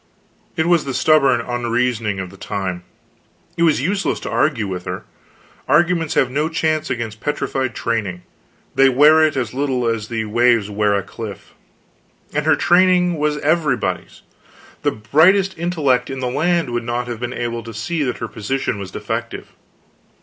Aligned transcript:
It 0.57 0.65
was 0.65 0.83
the 0.85 0.95
stubborn 0.95 1.41
unreasoning 1.41 2.19
of 2.19 2.31
the 2.31 2.35
time. 2.35 2.83
It 3.55 3.61
was 3.61 3.83
useless 3.83 4.19
to 4.21 4.31
argue 4.31 4.67
with 4.67 4.85
her. 4.85 5.05
Arguments 5.67 6.15
have 6.15 6.31
no 6.31 6.49
chance 6.49 6.89
against 6.89 7.19
petrified 7.21 7.75
training; 7.75 8.23
they 8.73 8.89
wear 8.89 9.21
it 9.23 9.37
as 9.37 9.53
little 9.53 9.85
as 9.87 10.07
the 10.07 10.25
waves 10.25 10.71
wear 10.71 10.95
a 10.95 11.03
cliff. 11.03 11.53
And 12.33 12.47
her 12.47 12.55
training 12.55 13.19
was 13.19 13.37
everybody's. 13.41 14.23
The 14.81 14.89
brightest 14.89 15.55
intellect 15.55 16.09
in 16.09 16.19
the 16.19 16.31
land 16.31 16.71
would 16.71 16.83
not 16.83 17.07
have 17.07 17.19
been 17.19 17.31
able 17.33 17.61
to 17.61 17.71
see 17.71 18.01
that 18.01 18.17
her 18.17 18.27
position 18.27 18.79
was 18.79 18.89
defective. 18.89 19.49